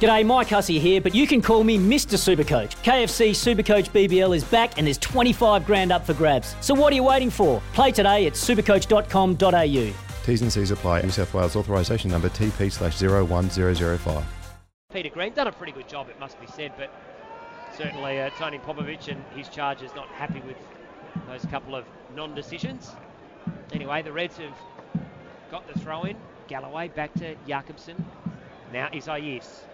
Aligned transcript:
G'day, 0.00 0.26
Mike 0.26 0.48
Hussey 0.48 0.78
here, 0.78 1.00
but 1.00 1.14
you 1.14 1.26
can 1.26 1.40
call 1.40 1.64
me 1.64 1.78
Mr. 1.78 2.18
Supercoach. 2.18 2.76
KFC 2.84 3.30
Supercoach 3.30 3.88
BBL 3.92 4.36
is 4.36 4.44
back 4.44 4.76
and 4.76 4.86
there's 4.86 4.98
25 4.98 5.64
grand 5.64 5.90
up 5.90 6.04
for 6.04 6.12
grabs. 6.12 6.54
So 6.60 6.74
what 6.74 6.92
are 6.92 6.96
you 6.96 7.02
waiting 7.02 7.30
for? 7.30 7.62
Play 7.72 7.92
today 7.92 8.26
at 8.26 8.34
supercoach.com.au. 8.34 9.94
T's 10.26 10.42
and 10.42 10.52
C's 10.52 10.70
apply. 10.70 11.00
New 11.00 11.10
South 11.10 11.32
Wales 11.32 11.56
authorisation 11.56 12.10
number 12.10 12.28
TP 12.28 12.70
slash 12.70 13.00
01005. 13.00 14.24
Peter 14.92 15.08
Green 15.08 15.32
done 15.32 15.46
a 15.46 15.52
pretty 15.52 15.72
good 15.72 15.88
job, 15.88 16.10
it 16.10 16.20
must 16.20 16.38
be 16.42 16.46
said, 16.46 16.72
but 16.76 16.90
certainly 17.74 18.20
uh, 18.20 18.28
Tony 18.38 18.58
Popovic 18.58 19.08
and 19.08 19.24
his 19.34 19.48
charges 19.48 19.90
not 19.94 20.08
happy 20.08 20.40
with 20.40 20.58
those 21.26 21.46
couple 21.46 21.74
of 21.74 21.86
non-decisions. 22.14 22.90
Anyway, 23.72 24.02
the 24.02 24.12
Reds 24.12 24.36
have 24.36 24.58
got 25.50 25.66
the 25.72 25.78
throw 25.80 26.02
in. 26.02 26.18
Galloway 26.48 26.88
back 26.88 27.14
to 27.14 27.34
Jakobsen. 27.48 27.96
Now 28.72 28.88
Isaias 28.94 29.64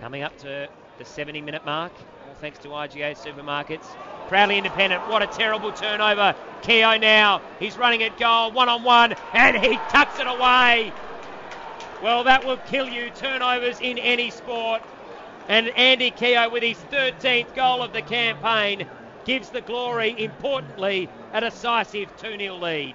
coming 0.00 0.22
up 0.22 0.36
to 0.38 0.68
the 0.98 1.04
70 1.04 1.40
minute 1.40 1.64
mark. 1.64 1.92
All 2.28 2.34
thanks 2.40 2.58
to 2.60 2.68
IGA 2.68 3.16
Supermarkets. 3.16 3.84
Proudly 4.28 4.58
independent. 4.58 5.08
What 5.08 5.22
a 5.22 5.26
terrible 5.26 5.72
turnover. 5.72 6.34
Keogh 6.62 6.98
now. 6.98 7.40
He's 7.58 7.76
running 7.76 8.02
at 8.02 8.18
goal 8.18 8.50
one 8.52 8.68
on 8.68 8.82
one 8.82 9.14
and 9.32 9.56
he 9.56 9.76
tucks 9.88 10.18
it 10.18 10.26
away. 10.26 10.92
Well, 12.02 12.24
that 12.24 12.44
will 12.44 12.58
kill 12.68 12.88
you. 12.88 13.10
Turnovers 13.10 13.80
in 13.80 13.98
any 13.98 14.30
sport. 14.30 14.82
And 15.48 15.68
Andy 15.70 16.10
Keogh 16.10 16.50
with 16.50 16.62
his 16.62 16.76
13th 16.92 17.54
goal 17.54 17.82
of 17.82 17.92
the 17.92 18.02
campaign 18.02 18.86
gives 19.24 19.50
the 19.50 19.60
glory, 19.60 20.14
importantly, 20.18 21.08
a 21.32 21.40
decisive 21.40 22.14
2 22.18 22.38
0 22.38 22.56
lead. 22.56 22.94